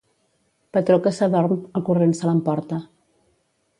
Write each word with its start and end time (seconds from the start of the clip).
Patró 0.77 0.95
que 1.03 1.13
s'adorm, 1.17 1.59
el 1.81 1.85
corrent 1.91 2.17
se 2.21 2.29
l'emporta. 2.31 2.81